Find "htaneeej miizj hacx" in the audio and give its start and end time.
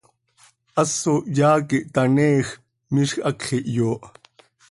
1.89-3.45